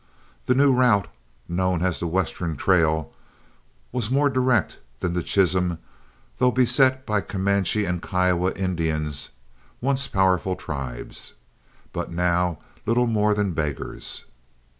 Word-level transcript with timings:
The 0.47 0.55
new 0.55 0.73
route, 0.73 1.07
known 1.47 1.83
as 1.83 1.99
the 1.99 2.07
Western 2.07 2.55
trail, 2.57 3.11
was 3.91 4.09
more 4.09 4.31
direct 4.31 4.79
than 4.99 5.13
the 5.13 5.21
Chisholm 5.21 5.77
though 6.39 6.49
beset 6.49 7.05
by 7.05 7.21
Comanche 7.21 7.85
and 7.85 8.01
Kiowa 8.01 8.51
Indians 8.53 9.29
once 9.79 10.07
powerful 10.07 10.55
tribes, 10.55 11.35
but 11.93 12.11
now 12.11 12.57
little 12.87 13.05
more 13.05 13.35
than 13.35 13.51
beggars. 13.53 14.25